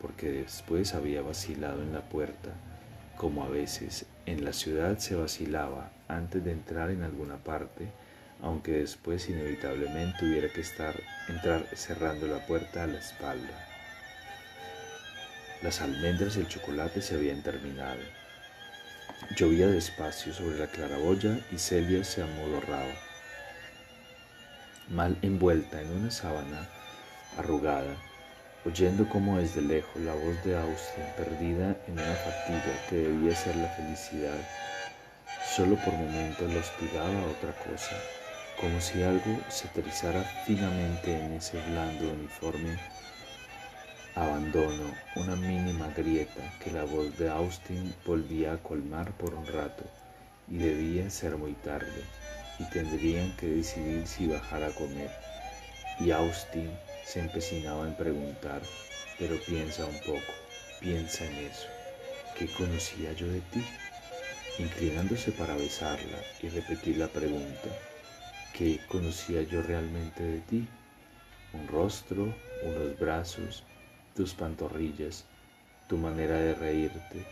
porque 0.00 0.30
después 0.30 0.94
había 0.94 1.22
vacilado 1.22 1.82
en 1.82 1.92
la 1.92 2.02
puerta, 2.02 2.50
como 3.16 3.42
a 3.42 3.48
veces 3.48 4.06
en 4.26 4.44
la 4.44 4.52
ciudad 4.52 4.98
se 4.98 5.14
vacilaba 5.14 5.90
antes 6.16 6.44
de 6.44 6.52
entrar 6.52 6.90
en 6.90 7.02
alguna 7.02 7.36
parte, 7.36 7.88
aunque 8.42 8.72
después 8.72 9.28
inevitablemente 9.28 10.24
hubiera 10.24 10.48
que 10.48 10.60
estar 10.60 10.94
entrar 11.28 11.66
cerrando 11.74 12.26
la 12.26 12.46
puerta 12.46 12.84
a 12.84 12.86
la 12.86 12.98
espalda. 12.98 13.66
Las 15.62 15.80
almendras 15.80 16.36
y 16.36 16.40
el 16.40 16.48
chocolate 16.48 17.02
se 17.02 17.14
habían 17.14 17.42
terminado. 17.42 18.00
Llovía 19.36 19.66
despacio 19.66 20.32
sobre 20.32 20.58
la 20.58 20.66
claraboya 20.66 21.38
y 21.52 21.58
Celia 21.58 22.02
se 22.04 22.22
amodorraba, 22.22 22.94
mal 24.88 25.18
envuelta 25.20 25.80
en 25.82 25.90
una 25.90 26.10
sábana 26.10 26.66
arrugada, 27.36 27.94
oyendo 28.64 29.08
como 29.08 29.38
desde 29.38 29.60
lejos 29.60 30.02
la 30.02 30.14
voz 30.14 30.42
de 30.44 30.56
Austin, 30.56 31.04
perdida 31.16 31.76
en 31.86 31.92
una 31.92 32.14
fatiga 32.14 32.86
que 32.88 32.96
debía 32.96 33.36
ser 33.36 33.56
la 33.56 33.68
felicidad, 33.68 34.38
Solo 35.56 35.74
por 35.84 35.92
momentos 35.94 36.48
lo 36.48 36.60
hostigaba 36.60 37.26
otra 37.26 37.52
cosa, 37.64 37.96
como 38.60 38.80
si 38.80 39.02
algo 39.02 39.40
se 39.48 39.66
aterrizara 39.66 40.22
finamente 40.46 41.12
en 41.12 41.32
ese 41.32 41.60
blando 41.70 42.12
uniforme 42.12 42.78
abandono, 44.14 44.94
una 45.16 45.34
mínima 45.34 45.88
grieta 45.96 46.40
que 46.62 46.70
la 46.70 46.84
voz 46.84 47.18
de 47.18 47.28
Austin 47.30 47.92
volvía 48.06 48.52
a 48.52 48.58
colmar 48.58 49.10
por 49.14 49.34
un 49.34 49.44
rato, 49.44 49.82
y 50.48 50.58
debía 50.58 51.10
ser 51.10 51.36
muy 51.36 51.54
tarde, 51.54 52.04
y 52.60 52.64
tendrían 52.70 53.36
que 53.36 53.46
decidir 53.46 54.06
si 54.06 54.28
bajar 54.28 54.62
a 54.62 54.70
comer. 54.70 55.10
Y 55.98 56.12
Austin 56.12 56.70
se 57.04 57.20
empecinaba 57.20 57.88
en 57.88 57.96
preguntar, 57.96 58.62
pero 59.18 59.36
piensa 59.46 59.84
un 59.84 59.98
poco, 60.00 60.32
piensa 60.80 61.24
en 61.24 61.46
eso, 61.46 61.66
¿qué 62.38 62.46
conocía 62.52 63.12
yo 63.14 63.26
de 63.26 63.40
ti? 63.52 63.64
Inclinándose 64.58 65.32
para 65.32 65.54
besarla 65.54 66.18
y 66.42 66.48
repetir 66.48 66.96
la 66.96 67.06
pregunta, 67.06 67.68
¿qué 68.52 68.80
conocía 68.88 69.42
yo 69.42 69.62
realmente 69.62 70.22
de 70.22 70.40
ti? 70.40 70.68
Un 71.52 71.66
rostro, 71.68 72.34
unos 72.62 72.98
brazos, 72.98 73.64
tus 74.14 74.34
pantorrillas, 74.34 75.24
tu 75.88 75.96
manera 75.96 76.36
de 76.36 76.54
reírte, 76.54 77.26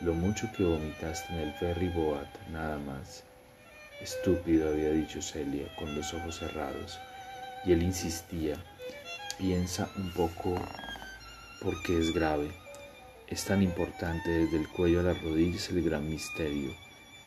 lo 0.00 0.14
mucho 0.14 0.48
que 0.56 0.64
vomitaste 0.64 1.32
en 1.32 1.40
el 1.40 1.52
ferry 1.54 1.88
boat, 1.88 2.28
nada 2.50 2.78
más. 2.78 3.24
Estúpido, 4.00 4.70
había 4.70 4.90
dicho 4.90 5.20
Celia 5.20 5.74
con 5.76 5.94
los 5.94 6.14
ojos 6.14 6.38
cerrados, 6.38 6.98
y 7.64 7.72
él 7.72 7.82
insistía, 7.82 8.54
piensa 9.38 9.90
un 9.96 10.12
poco 10.12 10.54
porque 11.60 11.98
es 11.98 12.14
grave. 12.14 12.50
Es 13.30 13.44
tan 13.44 13.62
importante 13.62 14.30
desde 14.30 14.56
el 14.56 14.68
cuello 14.68 15.00
a 15.00 15.02
las 15.02 15.22
rodillas 15.22 15.68
el 15.68 15.82
gran 15.82 16.08
misterio. 16.08 16.74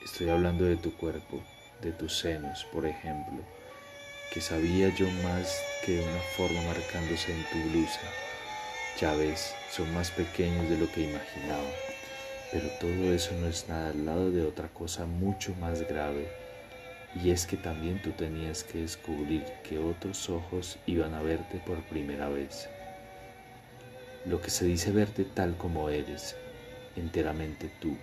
Estoy 0.03 0.29
hablando 0.29 0.65
de 0.65 0.75
tu 0.75 0.91
cuerpo, 0.97 1.43
de 1.79 1.91
tus 1.91 2.17
senos, 2.17 2.65
por 2.73 2.87
ejemplo. 2.87 3.43
que 4.33 4.41
sabía 4.41 4.89
yo 4.95 5.07
más 5.23 5.61
que 5.85 5.99
una 5.99 6.21
forma 6.35 6.61
marcándose 6.63 7.33
en 7.33 7.43
tu 7.51 7.69
blusa. 7.69 7.99
Ya 8.99 9.13
ves, 9.13 9.53
son 9.69 9.93
más 9.93 10.09
pequeños 10.09 10.69
de 10.69 10.77
lo 10.77 10.91
que 10.91 11.01
imaginaba, 11.01 11.69
pero 12.51 12.67
todo 12.79 13.13
eso 13.13 13.33
no 13.39 13.47
es 13.47 13.67
nada 13.67 13.89
al 13.89 14.05
lado 14.05 14.31
de 14.31 14.43
otra 14.43 14.69
cosa 14.69 15.05
mucho 15.05 15.53
más 15.59 15.87
grave, 15.87 16.29
y 17.13 17.29
es 17.29 17.45
que 17.45 17.57
también 17.57 18.01
tú 18.01 18.11
tenías 18.11 18.63
que 18.63 18.79
descubrir 18.79 19.43
que 19.63 19.77
otros 19.77 20.29
ojos 20.29 20.79
iban 20.87 21.13
a 21.13 21.21
verte 21.21 21.61
por 21.65 21.81
primera 21.83 22.29
vez. 22.29 22.69
Lo 24.25 24.39
que 24.39 24.51
se 24.51 24.65
dice 24.65 24.91
verte 24.91 25.23
tal 25.25 25.57
como 25.57 25.89
eres, 25.89 26.35
enteramente 26.95 27.71
tú, 27.79 27.97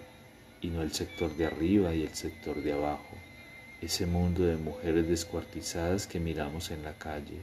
y 0.60 0.68
no 0.68 0.82
el 0.82 0.92
sector 0.92 1.36
de 1.36 1.46
arriba 1.46 1.94
y 1.94 2.02
el 2.02 2.14
sector 2.14 2.60
de 2.62 2.72
abajo, 2.72 3.16
ese 3.80 4.06
mundo 4.06 4.44
de 4.44 4.56
mujeres 4.56 5.08
descuartizadas 5.08 6.08
que 6.08 6.18
miramos 6.18 6.72
en 6.72 6.82
la 6.82 6.94
calle, 6.94 7.40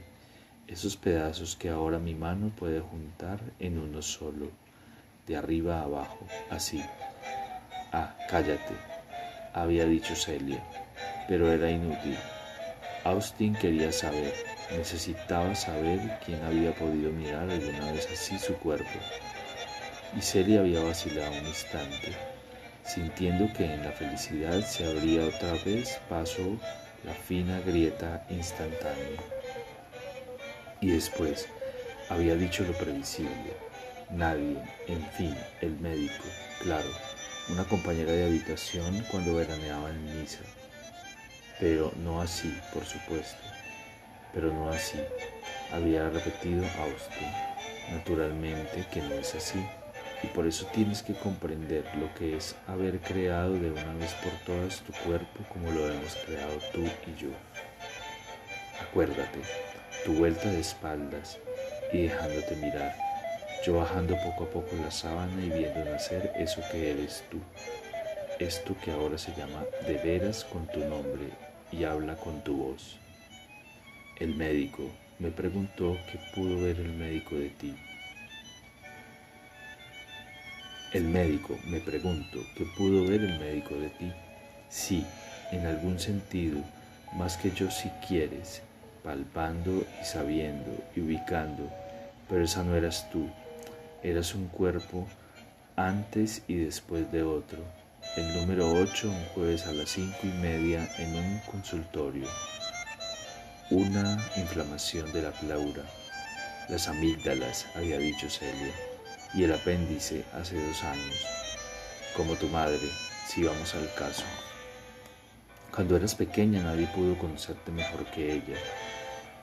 esos 0.68 0.96
pedazos 0.96 1.56
que 1.56 1.70
ahora 1.70 1.98
mi 1.98 2.14
mano 2.14 2.52
puede 2.54 2.80
juntar 2.80 3.40
en 3.60 3.78
uno 3.78 4.02
solo, 4.02 4.50
de 5.26 5.36
arriba 5.36 5.80
a 5.80 5.84
abajo, 5.84 6.26
así. 6.50 6.82
Ah, 7.92 8.14
cállate, 8.28 8.74
había 9.54 9.86
dicho 9.86 10.14
Celia, 10.14 10.62
pero 11.28 11.50
era 11.50 11.70
inútil. 11.70 12.18
Austin 13.04 13.54
quería 13.54 13.90
saber, 13.90 14.34
necesitaba 14.70 15.54
saber 15.54 16.18
quién 16.24 16.42
había 16.44 16.74
podido 16.74 17.12
mirar 17.12 17.50
alguna 17.50 17.92
vez 17.92 18.08
así 18.12 18.38
su 18.38 18.54
cuerpo. 18.54 18.98
Y 20.16 20.22
Celia 20.22 20.60
había 20.60 20.82
vacilado 20.82 21.32
un 21.32 21.46
instante 21.46 22.16
sintiendo 22.86 23.52
que 23.52 23.64
en 23.64 23.82
la 23.82 23.92
felicidad 23.92 24.60
se 24.64 24.86
abría 24.86 25.26
otra 25.26 25.52
vez 25.64 26.00
paso 26.08 26.56
la 27.04 27.12
fina 27.12 27.60
grieta 27.60 28.24
instantánea. 28.30 29.20
Y 30.80 30.90
después 30.90 31.48
había 32.08 32.36
dicho 32.36 32.64
lo 32.64 32.72
previsible. 32.72 33.56
Nadie, 34.10 34.56
en 34.86 35.04
fin, 35.12 35.36
el 35.60 35.72
médico, 35.80 36.24
claro, 36.62 36.88
una 37.48 37.64
compañera 37.64 38.12
de 38.12 38.26
habitación 38.26 39.04
cuando 39.10 39.34
veraneaba 39.34 39.90
en 39.90 40.20
misa. 40.20 40.40
Pero 41.58 41.92
no 41.96 42.20
así, 42.20 42.56
por 42.72 42.84
supuesto. 42.84 43.55
Pero 44.36 44.52
no 44.52 44.68
así, 44.68 44.98
había 45.72 46.10
repetido 46.10 46.62
Austin. 46.78 47.28
Naturalmente 47.90 48.84
que 48.92 49.00
no 49.00 49.14
es 49.14 49.34
así 49.34 49.64
y 50.22 50.26
por 50.26 50.46
eso 50.46 50.66
tienes 50.74 51.02
que 51.02 51.14
comprender 51.14 51.86
lo 51.96 52.12
que 52.14 52.36
es 52.36 52.54
haber 52.66 52.98
creado 53.00 53.54
de 53.54 53.70
una 53.70 53.94
vez 53.94 54.12
por 54.14 54.32
todas 54.44 54.80
tu 54.80 54.92
cuerpo 55.06 55.40
como 55.50 55.70
lo 55.70 55.88
hemos 55.88 56.14
creado 56.26 56.58
tú 56.70 56.84
y 56.84 57.18
yo. 57.18 57.28
Acuérdate, 58.82 59.40
tu 60.04 60.12
vuelta 60.12 60.50
de 60.50 60.60
espaldas 60.60 61.38
y 61.90 62.02
dejándote 62.02 62.56
mirar, 62.56 62.94
yo 63.64 63.78
bajando 63.78 64.16
poco 64.22 64.44
a 64.44 64.50
poco 64.50 64.76
la 64.82 64.90
sábana 64.90 65.42
y 65.42 65.48
viendo 65.48 65.82
nacer 65.90 66.30
eso 66.36 66.60
que 66.70 66.90
eres 66.90 67.24
tú, 67.30 67.38
esto 68.38 68.76
que 68.84 68.90
ahora 68.90 69.16
se 69.16 69.34
llama 69.34 69.64
de 69.86 69.94
veras 69.94 70.44
con 70.44 70.66
tu 70.66 70.80
nombre 70.80 71.30
y 71.72 71.84
habla 71.84 72.16
con 72.16 72.44
tu 72.44 72.56
voz. 72.56 72.98
El 74.18 74.34
médico 74.36 74.90
me 75.18 75.30
preguntó 75.30 75.96
qué 76.10 76.18
pudo 76.34 76.62
ver 76.62 76.80
el 76.80 76.92
médico 76.92 77.36
de 77.36 77.48
ti 77.50 77.74
el 80.96 81.04
médico, 81.04 81.58
me 81.66 81.80
pregunto, 81.80 82.38
¿qué 82.56 82.64
pudo 82.76 83.06
ver 83.06 83.20
el 83.22 83.38
médico 83.38 83.74
de 83.74 83.90
ti? 83.90 84.12
Sí, 84.70 85.04
en 85.52 85.66
algún 85.66 85.98
sentido, 85.98 86.58
más 87.14 87.36
que 87.36 87.50
yo 87.50 87.70
si 87.70 87.90
quieres, 88.06 88.62
palpando 89.04 89.84
y 90.00 90.04
sabiendo 90.04 90.70
y 90.94 91.00
ubicando, 91.00 91.70
pero 92.28 92.44
esa 92.44 92.62
no 92.62 92.74
eras 92.74 93.10
tú, 93.10 93.28
eras 94.02 94.34
un 94.34 94.48
cuerpo 94.48 95.06
antes 95.76 96.42
y 96.48 96.54
después 96.54 97.10
de 97.12 97.22
otro. 97.22 97.58
El 98.16 98.34
número 98.34 98.72
8 98.72 99.10
un 99.10 99.24
jueves 99.34 99.66
a 99.66 99.72
las 99.72 99.90
cinco 99.90 100.18
y 100.22 100.32
media 100.40 100.88
en 100.98 101.14
un 101.14 101.40
consultorio. 101.50 102.26
Una 103.70 104.24
inflamación 104.36 105.12
de 105.12 105.22
la 105.22 105.32
pleura. 105.32 105.82
Las 106.68 106.86
amígdalas, 106.86 107.66
había 107.74 107.98
dicho 107.98 108.30
Celia 108.30 108.72
y 109.34 109.42
el 109.42 109.52
apéndice 109.52 110.24
hace 110.34 110.54
dos 110.64 110.84
años, 110.84 111.26
como 112.16 112.36
tu 112.36 112.46
madre, 112.46 112.88
si 113.26 113.42
vamos 113.42 113.74
al 113.74 113.92
caso. 113.94 114.22
Cuando 115.74 115.96
eras 115.96 116.14
pequeña 116.14 116.62
nadie 116.62 116.86
pudo 116.94 117.18
conocerte 117.18 117.72
mejor 117.72 118.06
que 118.12 118.34
ella. 118.34 118.56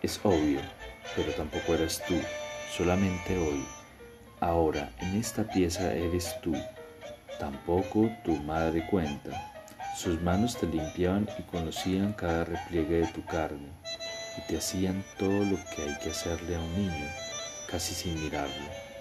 Es 0.02 0.22
obvio, 0.24 0.62
pero 1.18 1.34
tampoco 1.34 1.74
eras 1.74 2.02
tú, 2.08 2.16
solamente 2.78 3.38
hoy. 3.38 3.66
Ahora, 4.40 4.94
en 5.00 5.18
esta 5.18 5.44
pieza 5.44 5.94
eres 5.94 6.34
tú. 6.42 6.56
Tampoco 7.40 8.10
tu 8.24 8.38
madre 8.38 8.88
cuenta. 8.90 9.52
Sus 9.98 10.22
manos 10.22 10.58
te 10.58 10.66
limpiaban 10.66 11.28
y 11.38 11.42
conocían 11.42 12.14
cada 12.14 12.46
repliegue 12.46 13.02
de 13.02 13.08
tu 13.08 13.26
carne 13.26 13.83
y 14.38 14.42
te 14.48 14.58
hacían 14.58 15.04
todo 15.18 15.44
lo 15.46 15.58
que 15.76 15.84
hay 15.84 15.98
que 16.02 16.10
hacerle 16.10 16.56
a 16.56 16.60
un 16.60 16.76
niño, 16.76 17.08
casi 17.68 17.94
sin 17.94 18.22
mirarlo 18.22 18.94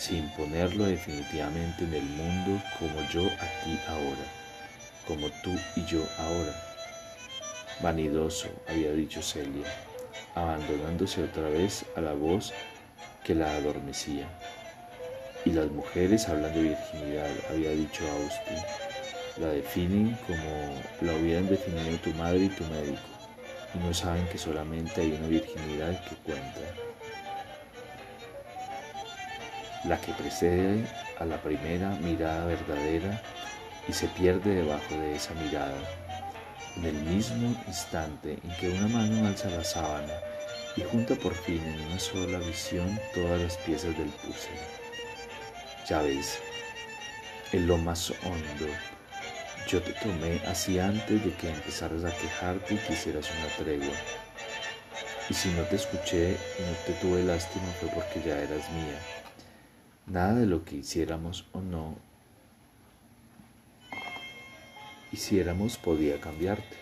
sin 0.00 0.26
ponerlo 0.30 0.86
definitivamente 0.86 1.84
en 1.84 1.92
el 1.92 2.04
mundo 2.04 2.62
como 2.78 3.06
yo 3.10 3.26
a 3.26 3.64
ti 3.64 3.78
ahora, 3.86 4.24
como 5.06 5.28
tú 5.42 5.54
y 5.76 5.84
yo 5.84 6.02
ahora. 6.18 6.54
Vanidoso, 7.82 8.48
había 8.66 8.92
dicho 8.92 9.20
Celia, 9.20 9.66
abandonándose 10.34 11.22
otra 11.22 11.50
vez 11.50 11.84
a 11.96 12.00
la 12.00 12.14
voz 12.14 12.54
que 13.24 13.34
la 13.34 13.54
adormecía. 13.54 14.26
Y 15.44 15.50
las 15.50 15.70
mujeres 15.70 16.26
hablan 16.30 16.54
de 16.54 16.62
virginidad, 16.62 17.30
había 17.50 17.72
dicho 17.72 18.02
Austin. 18.10 18.64
La 19.36 19.48
definen 19.48 20.16
como 20.26 20.80
la 21.02 21.12
hubieran 21.14 21.46
definido 21.46 21.98
tu 21.98 22.10
madre 22.14 22.44
y 22.44 22.48
tu 22.48 22.64
médico, 22.64 23.09
y 23.74 23.78
no 23.78 23.94
saben 23.94 24.26
que 24.28 24.38
solamente 24.38 25.00
hay 25.00 25.12
una 25.12 25.28
virginidad 25.28 26.02
que 26.04 26.16
cuenta 26.16 26.60
la 29.84 29.98
que 30.00 30.12
precede 30.12 30.84
a 31.18 31.24
la 31.24 31.40
primera 31.42 31.90
mirada 32.02 32.44
verdadera 32.44 33.22
y 33.88 33.92
se 33.92 34.06
pierde 34.08 34.56
debajo 34.56 34.94
de 34.94 35.16
esa 35.16 35.32
mirada. 35.34 35.78
En 36.76 36.84
el 36.84 36.94
mismo 36.94 37.54
instante 37.66 38.38
en 38.44 38.56
que 38.56 38.70
una 38.70 38.88
mano 38.88 39.26
alza 39.26 39.48
la 39.50 39.64
sábana 39.64 40.12
y 40.76 40.82
junta 40.82 41.14
por 41.16 41.34
fin 41.34 41.62
en 41.64 41.80
una 41.86 41.98
sola 41.98 42.38
visión 42.38 43.00
todas 43.14 43.40
las 43.40 43.56
piezas 43.58 43.96
del 43.96 44.08
puzzle. 44.08 44.60
Ya 45.88 46.02
ves, 46.02 46.38
en 47.52 47.66
lo 47.66 47.76
más 47.78 48.10
hondo, 48.10 48.66
yo 49.66 49.80
te 49.82 49.92
tomé 49.92 50.40
así 50.46 50.78
antes 50.78 51.24
de 51.24 51.32
que 51.34 51.50
empezaras 51.50 52.04
a 52.04 52.16
quejarte 52.16 52.74
y 52.74 52.78
quisieras 52.78 53.30
una 53.38 53.48
tregua. 53.56 53.94
Y 55.28 55.34
si 55.34 55.48
no 55.50 55.62
te 55.62 55.76
escuché 55.76 56.32
y 56.58 56.62
no 56.62 56.72
te 56.86 56.92
tuve 56.94 57.22
lástima 57.22 57.66
fue 57.78 57.88
porque 57.90 58.20
ya 58.20 58.36
eras 58.36 58.68
mía 58.72 58.98
Nada 60.06 60.34
de 60.34 60.46
lo 60.46 60.64
que 60.64 60.76
hiciéramos 60.76 61.46
o 61.52 61.60
no 61.60 61.96
hiciéramos 65.12 65.76
podía 65.76 66.20
cambiarte. 66.20 66.76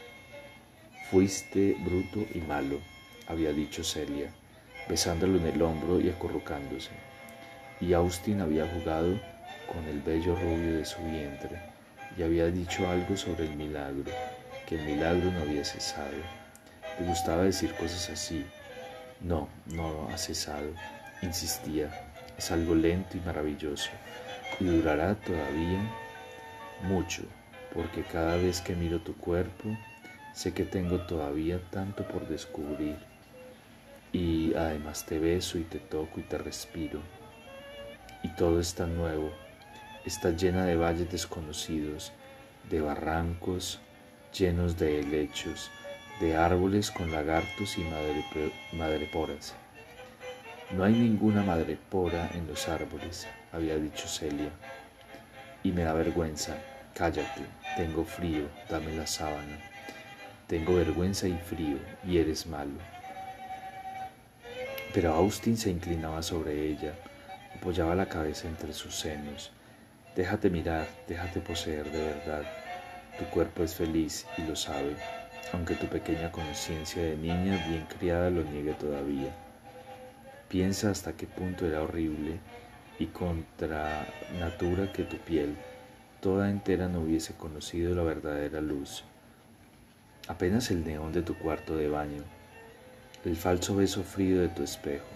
Fuiste 1.11 1.77
bruto 1.85 2.27
y 2.35 2.41
malo, 2.41 2.79
había 3.27 3.53
dicho 3.53 3.83
Celia, 3.85 4.31
besándolo 4.89 5.39
en 5.39 5.47
el 5.47 5.63
hombro 5.63 6.01
y 6.01 6.11
acurrucándose. 6.11 6.91
Y 7.81 7.93
Austin 7.93 8.41
había 8.41 8.67
jugado 8.67 9.19
con 9.71 9.85
el 9.87 10.01
bello 10.01 10.35
rubio 10.35 10.79
de 10.79 10.85
su 10.85 11.03
vientre 11.03 11.68
y 12.19 12.23
había 12.23 12.47
dicho 12.47 12.89
algo 12.89 13.17
sobre 13.17 13.45
el 13.45 13.57
milagro, 13.57 14.11
que 14.67 14.75
el 14.75 14.85
milagro 14.85 15.31
no 15.31 15.41
había 15.43 15.65
cesado. 15.65 16.11
Le 16.99 17.07
gustaba 17.07 17.45
decir 17.45 17.73
cosas 17.75 18.11
así. 18.11 18.45
No, 19.21 19.49
no 19.67 20.09
ha 20.13 20.19
cesado, 20.19 20.73
insistía 21.23 21.91
es 22.39 22.53
algo 22.53 22.75
lento 22.75 23.17
y 23.17 23.21
maravilloso 23.21 23.91
y 24.61 24.65
durará 24.65 25.17
todavía 25.17 25.81
mucho, 26.85 27.23
porque 27.75 28.03
cada 28.05 28.37
vez 28.37 28.61
que 28.61 28.77
miro 28.77 29.01
tu 29.01 29.17
cuerpo, 29.17 29.77
sé 30.33 30.55
que 30.55 30.65
tengo 30.65 31.01
todavía 31.01 31.61
tanto 31.71 32.07
por 32.07 32.29
descubrir. 32.29 32.97
Y 34.13 34.55
además 34.55 35.05
te 35.05 35.19
beso 35.19 35.59
y 35.59 35.65
te 35.65 35.81
toco 35.81 36.21
y 36.21 36.23
te 36.23 36.39
respiro. 36.39 37.01
Y 38.23 38.29
todo 38.37 38.61
está 38.61 38.87
nuevo, 38.87 39.33
está 40.09 40.31
llena 40.31 40.65
de 40.65 40.75
valles 40.75 41.11
desconocidos, 41.11 42.13
de 42.69 42.81
barrancos 42.81 43.79
llenos 44.33 44.79
de 44.79 45.01
helechos, 45.01 45.71
de 46.21 46.37
árboles 46.37 46.91
con 46.91 47.11
lagartos 47.11 47.77
y 47.79 47.85
madreporas. 48.77 49.55
No 50.71 50.85
hay 50.85 50.93
ninguna 50.93 51.43
madrepora 51.43 52.31
en 52.35 52.47
los 52.47 52.69
árboles, 52.69 53.27
había 53.53 53.77
dicho 53.77 54.07
Celia. 54.07 54.51
Y 55.63 55.73
me 55.73 55.83
da 55.83 55.93
vergüenza. 55.93 56.57
Cállate, 56.95 57.43
tengo 57.77 58.05
frío, 58.05 58.49
dame 58.69 58.95
la 58.95 59.07
sábana. 59.07 59.59
Tengo 60.47 60.75
vergüenza 60.75 61.29
y 61.29 61.39
frío, 61.39 61.79
y 62.05 62.19
eres 62.19 62.47
malo. 62.47 62.79
Pero 64.95 65.15
Austin 65.15 65.57
se 65.57 65.71
inclinaba 65.71 66.23
sobre 66.23 66.67
ella, 66.67 66.95
apoyaba 67.57 67.95
la 67.95 68.07
cabeza 68.07 68.49
entre 68.49 68.73
sus 68.73 68.95
senos. 68.95 69.53
Déjate 70.19 70.51
mirar, 70.51 70.89
déjate 71.07 71.39
poseer 71.39 71.93
de 71.93 72.03
verdad. 72.03 72.43
Tu 73.17 73.25
cuerpo 73.27 73.63
es 73.63 73.77
feliz 73.77 74.27
y 74.37 74.43
lo 74.43 74.57
sabe, 74.57 74.97
aunque 75.53 75.77
tu 75.77 75.87
pequeña 75.87 76.33
conciencia 76.33 77.01
de 77.01 77.17
niña 77.17 77.65
bien 77.69 77.87
criada 77.87 78.29
lo 78.29 78.43
niegue 78.43 78.73
todavía. 78.73 79.31
Piensa 80.49 80.91
hasta 80.91 81.13
qué 81.13 81.29
punto 81.29 81.69
era 81.69 81.83
horrible 81.83 82.41
y 82.99 83.07
contra 83.07 84.09
natura 84.41 84.93
que 84.93 85.05
tu 85.05 85.19
piel, 85.19 85.55
toda 86.21 86.51
entera, 86.51 86.89
no 86.89 87.03
hubiese 87.03 87.35
conocido 87.35 87.95
la 87.95 88.03
verdadera 88.03 88.61
luz. 88.61 89.05
Apenas 90.27 90.73
el 90.73 90.85
neón 90.85 91.13
de 91.13 91.23
tu 91.23 91.39
cuarto 91.39 91.77
de 91.77 91.89
baño, 91.89 92.25
el 93.25 93.37
falso 93.37 93.77
beso 93.77 94.03
frío 94.03 94.41
de 94.41 94.49
tu 94.49 94.65
espejo, 94.65 95.07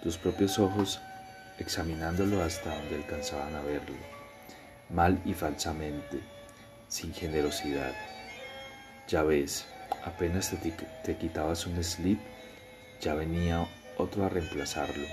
tus 0.00 0.16
propios 0.16 0.60
ojos 0.60 1.00
examinándolo 1.62 2.42
hasta 2.42 2.74
donde 2.74 2.96
alcanzaban 2.96 3.54
a 3.54 3.62
verlo, 3.62 3.96
mal 4.90 5.20
y 5.24 5.32
falsamente, 5.32 6.20
sin 6.88 7.14
generosidad. 7.14 7.94
Ya 9.08 9.22
ves, 9.22 9.66
apenas 10.04 10.54
te, 11.04 11.16
quitabas 11.16 11.66
un 11.66 11.82
slip, 11.82 12.20
ya 13.00 13.14
venía 13.14 13.66
otro 13.96 14.24
a 14.24 14.28
reemplazarlo. 14.28 15.06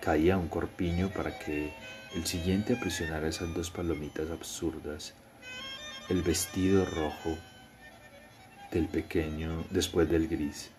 Caía 0.00 0.38
un 0.38 0.48
corpiño 0.48 1.10
para 1.10 1.38
que 1.38 1.72
el 2.14 2.26
siguiente 2.26 2.74
aprisionara 2.74 3.28
esas 3.28 3.52
dos 3.54 3.70
palomitas 3.70 4.30
absurdas, 4.30 5.14
el 6.08 6.22
vestido 6.22 6.84
rojo 6.86 7.36
del 8.72 8.88
pequeño 8.88 9.64
después 9.70 10.08
del 10.08 10.28
gris, 10.28 10.70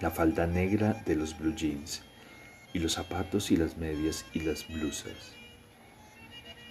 la 0.00 0.10
falda 0.10 0.46
negra 0.46 1.02
de 1.04 1.16
los 1.16 1.36
blue 1.36 1.54
jeans 1.54 2.02
y 2.74 2.80
los 2.80 2.92
zapatos 2.92 3.50
y 3.50 3.56
las 3.56 3.78
medias 3.78 4.26
y 4.34 4.40
las 4.40 4.68
blusas. 4.68 5.32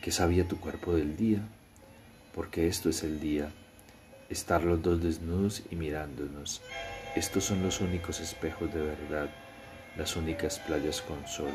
¿Qué 0.01 0.11
sabía 0.11 0.47
tu 0.47 0.59
cuerpo 0.59 0.93
del 0.93 1.17
día? 1.17 1.39
Porque 2.35 2.67
esto 2.67 2.89
es 2.89 3.03
el 3.03 3.19
día, 3.19 3.49
estar 4.29 4.63
los 4.63 4.81
dos 4.83 5.01
desnudos 5.01 5.63
y 5.71 5.75
mirándonos, 5.75 6.61
estos 7.15 7.45
son 7.45 7.61
los 7.61 7.79
únicos 7.79 8.19
espejos 8.19 8.73
de 8.73 8.81
verdad, 8.81 9.29
las 9.95 10.15
únicas 10.15 10.59
playas 10.59 11.01
con 11.01 11.25
sol. 11.27 11.53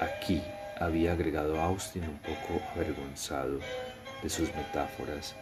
Aquí 0.00 0.40
había 0.78 1.12
agregado 1.12 1.60
Austin 1.60 2.04
un 2.04 2.18
poco 2.18 2.62
avergonzado 2.74 3.58
de 4.22 4.30
sus 4.30 4.54
metáforas. 4.54 5.34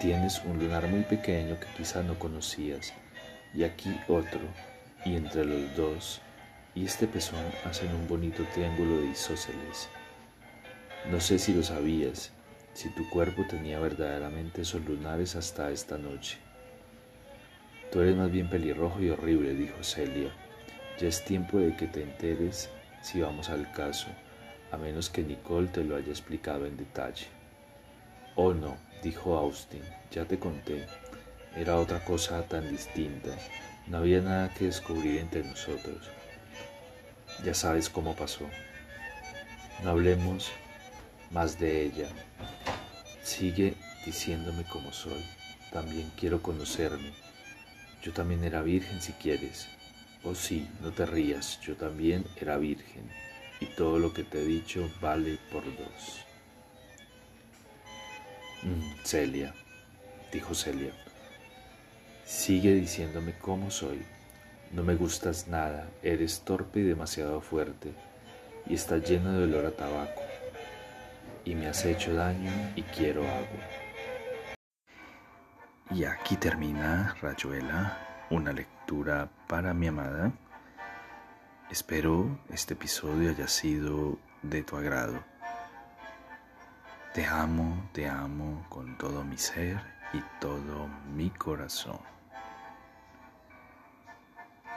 Tienes 0.00 0.40
un 0.44 0.58
lunar 0.60 0.86
muy 0.86 1.02
pequeño 1.02 1.58
que 1.58 1.66
quizá 1.76 2.02
no 2.02 2.18
conocías, 2.18 2.94
y 3.52 3.64
aquí 3.64 3.94
otro, 4.06 4.40
y 5.04 5.16
entre 5.16 5.44
los 5.44 5.76
dos, 5.76 6.22
y 6.74 6.84
este 6.84 7.06
pezón 7.06 7.44
hacen 7.64 7.94
un 7.94 8.08
bonito 8.08 8.44
triángulo 8.54 9.00
de 9.00 9.08
isósceles. 9.08 9.88
No 11.10 11.20
sé 11.20 11.38
si 11.38 11.52
lo 11.52 11.62
sabías, 11.62 12.32
si 12.74 12.88
tu 12.90 13.08
cuerpo 13.10 13.44
tenía 13.48 13.78
verdaderamente 13.78 14.62
esos 14.62 14.84
lunares 14.84 15.36
hasta 15.36 15.70
esta 15.70 15.98
noche. 15.98 16.38
Tú 17.90 18.00
eres 18.00 18.16
más 18.16 18.30
bien 18.30 18.48
pelirrojo 18.48 19.02
y 19.02 19.10
horrible, 19.10 19.54
dijo 19.54 19.82
Celia. 19.82 20.32
Ya 20.98 21.08
es 21.08 21.24
tiempo 21.24 21.58
de 21.58 21.76
que 21.76 21.86
te 21.86 22.02
enteres 22.02 22.70
si 23.02 23.20
vamos 23.20 23.50
al 23.50 23.70
caso, 23.72 24.08
a 24.70 24.78
menos 24.78 25.10
que 25.10 25.22
Nicole 25.22 25.68
te 25.68 25.84
lo 25.84 25.96
haya 25.96 26.10
explicado 26.10 26.64
en 26.64 26.76
detalle. 26.76 27.26
Oh 28.36 28.54
no, 28.54 28.78
dijo 29.02 29.36
Austin, 29.36 29.82
ya 30.10 30.24
te 30.24 30.38
conté. 30.38 30.86
Era 31.54 31.76
otra 31.76 32.02
cosa 32.02 32.42
tan 32.44 32.70
distinta. 32.70 33.36
No 33.88 33.98
había 33.98 34.22
nada 34.22 34.54
que 34.54 34.66
descubrir 34.66 35.18
entre 35.18 35.44
nosotros. 35.44 36.08
Ya 37.44 37.54
sabes 37.54 37.88
cómo 37.88 38.14
pasó. 38.14 38.48
No 39.82 39.90
hablemos 39.90 40.52
más 41.30 41.58
de 41.58 41.84
ella. 41.84 42.08
Sigue 43.22 43.74
diciéndome 44.04 44.64
cómo 44.64 44.92
soy. 44.92 45.24
También 45.72 46.10
quiero 46.16 46.42
conocerme. 46.42 47.12
Yo 48.02 48.12
también 48.12 48.44
era 48.44 48.62
virgen 48.62 49.00
si 49.00 49.12
quieres. 49.12 49.68
Oh 50.24 50.34
sí, 50.34 50.68
no 50.80 50.92
te 50.92 51.04
rías, 51.04 51.60
yo 51.60 51.76
también 51.76 52.24
era 52.36 52.56
virgen. 52.58 53.10
Y 53.60 53.66
todo 53.66 53.98
lo 53.98 54.12
que 54.12 54.22
te 54.24 54.40
he 54.40 54.44
dicho 54.44 54.88
vale 55.00 55.38
por 55.50 55.64
dos. 55.64 56.24
Mm, 58.62 59.04
Celia, 59.04 59.54
dijo 60.32 60.54
Celia, 60.54 60.92
sigue 62.24 62.74
diciéndome 62.74 63.34
cómo 63.38 63.70
soy. 63.70 64.00
No 64.72 64.82
me 64.82 64.94
gustas 64.94 65.48
nada, 65.48 65.86
eres 66.02 66.40
torpe 66.40 66.80
y 66.80 66.82
demasiado 66.84 67.42
fuerte, 67.42 67.92
y 68.64 68.72
estás 68.72 69.06
lleno 69.06 69.32
de 69.32 69.44
olor 69.44 69.66
a 69.66 69.70
tabaco, 69.70 70.22
y 71.44 71.54
me 71.54 71.66
has 71.66 71.84
hecho 71.84 72.14
daño 72.14 72.50
y 72.74 72.82
quiero 72.82 73.20
agua. 73.20 74.56
Y 75.90 76.04
aquí 76.04 76.36
termina 76.36 77.14
Rayuela, 77.20 77.98
una 78.30 78.50
lectura 78.54 79.28
para 79.46 79.74
mi 79.74 79.88
amada. 79.88 80.32
Espero 81.70 82.38
este 82.48 82.72
episodio 82.72 83.28
haya 83.28 83.48
sido 83.48 84.18
de 84.40 84.62
tu 84.62 84.78
agrado. 84.78 85.22
Te 87.12 87.26
amo, 87.26 87.90
te 87.92 88.08
amo 88.08 88.64
con 88.70 88.96
todo 88.96 89.22
mi 89.22 89.36
ser 89.36 89.82
y 90.14 90.22
todo 90.40 90.88
mi 91.14 91.28
corazón. 91.28 92.11